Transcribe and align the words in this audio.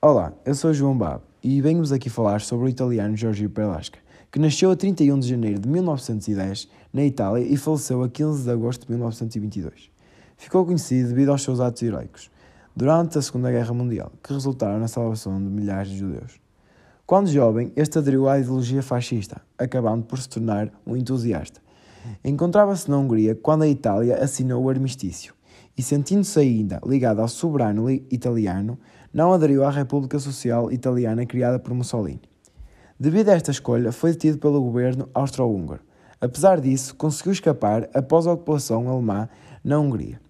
Olá, 0.00 0.32
eu 0.44 0.54
sou 0.54 0.72
João 0.72 0.96
Bab 0.96 1.22
e 1.42 1.60
venho-vos 1.60 1.90
aqui 1.90 2.08
falar 2.08 2.40
sobre 2.40 2.66
o 2.66 2.68
italiano 2.68 3.16
Giorgio 3.16 3.50
Perlasca, 3.50 3.98
que 4.30 4.38
nasceu 4.38 4.70
a 4.70 4.76
31 4.76 5.18
de 5.18 5.28
janeiro 5.28 5.58
de 5.58 5.68
1910 5.68 6.68
na 6.92 7.02
Itália 7.02 7.44
e 7.44 7.56
faleceu 7.56 8.04
a 8.04 8.08
15 8.08 8.44
de 8.44 8.48
agosto 8.48 8.86
de 8.86 8.92
1922. 8.92 9.90
Ficou 10.36 10.64
conhecido 10.64 11.08
devido 11.08 11.32
aos 11.32 11.42
seus 11.42 11.58
atos 11.58 11.82
heroicos 11.82 12.30
durante 12.76 13.18
a 13.18 13.22
Segunda 13.22 13.50
Guerra 13.50 13.74
Mundial, 13.74 14.12
que 14.22 14.32
resultaram 14.32 14.78
na 14.78 14.86
salvação 14.86 15.36
de 15.36 15.50
milhares 15.50 15.90
de 15.90 15.98
judeus. 15.98 16.40
Quando 17.04 17.26
jovem, 17.26 17.72
este 17.74 17.98
aderiu 17.98 18.28
à 18.28 18.38
ideologia 18.38 18.84
fascista, 18.84 19.42
acabando 19.58 20.04
por 20.04 20.20
se 20.20 20.28
tornar 20.28 20.70
um 20.86 20.96
entusiasta. 20.96 21.60
Encontrava-se 22.24 22.88
na 22.88 22.98
Hungria 22.98 23.34
quando 23.34 23.62
a 23.62 23.68
Itália 23.68 24.22
assinou 24.22 24.62
o 24.62 24.70
armistício 24.70 25.34
e, 25.78 25.82
sentindo-se 25.82 26.40
ainda 26.40 26.80
ligado 26.84 27.20
ao 27.20 27.28
soberano 27.28 27.88
italiano, 27.88 28.76
não 29.14 29.32
aderiu 29.32 29.64
à 29.64 29.70
República 29.70 30.18
Social 30.18 30.72
Italiana 30.72 31.24
criada 31.24 31.60
por 31.60 31.72
Mussolini. 31.72 32.20
Devido 32.98 33.28
a 33.28 33.34
esta 33.34 33.52
escolha, 33.52 33.92
foi 33.92 34.10
detido 34.10 34.38
pelo 34.38 34.60
governo 34.60 35.08
austro-húngaro. 35.14 35.80
Apesar 36.20 36.60
disso, 36.60 36.96
conseguiu 36.96 37.32
escapar 37.32 37.88
após 37.94 38.26
a 38.26 38.32
ocupação 38.32 38.88
alemã 38.88 39.28
na 39.62 39.78
Hungria. 39.78 40.20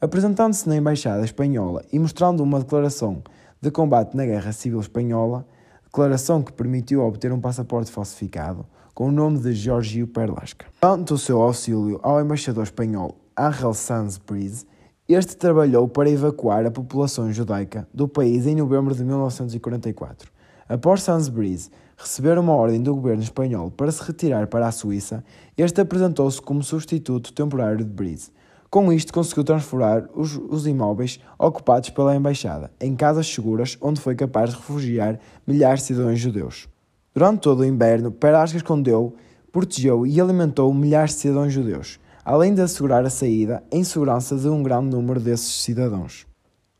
Apresentando-se 0.00 0.66
na 0.66 0.76
Embaixada 0.76 1.22
Espanhola 1.22 1.84
e 1.92 1.98
mostrando 1.98 2.42
uma 2.42 2.58
declaração 2.58 3.22
de 3.60 3.70
combate 3.70 4.16
na 4.16 4.24
Guerra 4.24 4.50
Civil 4.50 4.80
Espanhola, 4.80 5.46
declaração 5.84 6.40
que 6.40 6.54
permitiu 6.54 7.02
obter 7.02 7.30
um 7.32 7.40
passaporte 7.40 7.90
falsificado 7.90 8.64
com 8.94 9.08
o 9.08 9.12
nome 9.12 9.38
de 9.40 9.52
Giorgio 9.52 10.06
Perlasca. 10.06 10.64
Tanto 10.80 11.14
o 11.14 11.18
seu 11.18 11.42
auxílio 11.42 12.00
ao 12.02 12.18
embaixador 12.18 12.64
espanhol 12.64 13.20
Angel 13.40 13.72
Sanz 13.72 14.18
Briz, 14.18 14.66
este 15.14 15.36
trabalhou 15.36 15.88
para 15.88 16.08
evacuar 16.08 16.64
a 16.64 16.70
população 16.70 17.32
judaica 17.32 17.88
do 17.92 18.06
país 18.06 18.46
em 18.46 18.54
novembro 18.54 18.94
de 18.94 19.02
1944. 19.02 20.30
Após 20.68 21.02
Sainsbury's 21.02 21.68
receber 21.96 22.38
uma 22.38 22.54
ordem 22.54 22.80
do 22.80 22.94
governo 22.94 23.22
espanhol 23.22 23.72
para 23.72 23.90
se 23.90 24.02
retirar 24.04 24.46
para 24.46 24.68
a 24.68 24.72
Suíça, 24.72 25.24
este 25.58 25.80
apresentou-se 25.80 26.40
como 26.40 26.62
substituto 26.62 27.32
temporário 27.32 27.84
de 27.84 27.90
Breeze. 27.90 28.30
Com 28.70 28.92
isto, 28.92 29.12
conseguiu 29.12 29.42
transformar 29.42 30.08
os, 30.14 30.36
os, 30.48 30.64
imóveis 30.64 31.18
ocupados 31.36 31.90
pela 31.90 32.14
embaixada 32.14 32.70
em 32.80 32.94
casas 32.94 33.26
seguras 33.26 33.76
onde 33.80 34.00
foi 34.00 34.14
capaz 34.14 34.50
de 34.50 34.56
refugiar 34.56 35.18
milhares 35.44 35.80
de 35.80 35.86
cidadãos 35.86 36.20
judeus. 36.20 36.68
Durante 37.12 37.40
todo 37.40 37.60
o 37.60 37.66
inverno, 37.66 38.12
Perasca 38.12 38.56
escondeu, 38.56 39.16
protegeu 39.50 40.06
e 40.06 40.20
alimentou 40.20 40.72
milhares 40.72 41.14
de 41.14 41.20
cidadãos 41.22 41.52
judeus 41.52 41.98
além 42.24 42.54
de 42.54 42.60
assegurar 42.60 43.04
a 43.04 43.10
saída 43.10 43.62
em 43.70 43.84
segurança 43.84 44.36
de 44.36 44.48
um 44.48 44.62
grande 44.62 44.94
número 44.94 45.20
desses 45.20 45.62
cidadãos. 45.62 46.26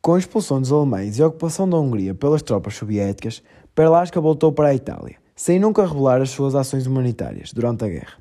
Com 0.00 0.14
a 0.14 0.18
expulsão 0.18 0.60
dos 0.60 0.72
alemães 0.72 1.18
e 1.18 1.22
a 1.22 1.26
ocupação 1.26 1.68
da 1.68 1.78
Hungria 1.78 2.14
pelas 2.14 2.42
tropas 2.42 2.74
soviéticas, 2.74 3.42
Perlasca 3.74 4.20
voltou 4.20 4.52
para 4.52 4.68
a 4.68 4.74
Itália, 4.74 5.16
sem 5.34 5.58
nunca 5.58 5.86
revelar 5.86 6.20
as 6.20 6.30
suas 6.30 6.54
ações 6.54 6.86
humanitárias 6.86 7.52
durante 7.52 7.84
a 7.84 7.88
guerra. 7.88 8.14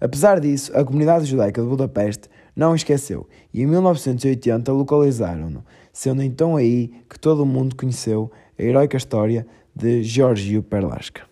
Apesar 0.00 0.38
disso, 0.40 0.76
a 0.76 0.84
comunidade 0.84 1.24
judaica 1.24 1.62
de 1.62 1.68
Budapeste 1.68 2.28
não 2.54 2.72
o 2.72 2.76
esqueceu 2.76 3.26
e 3.52 3.62
em 3.62 3.66
1980 3.66 4.72
localizaram-no, 4.72 5.64
sendo 5.92 6.22
então 6.22 6.56
aí 6.56 6.92
que 7.08 7.18
todo 7.18 7.42
o 7.42 7.46
mundo 7.46 7.74
conheceu 7.74 8.30
a 8.58 8.62
heroica 8.62 8.96
história 8.96 9.46
de 9.74 10.02
Giorgio 10.02 10.62
Perlasca. 10.62 11.22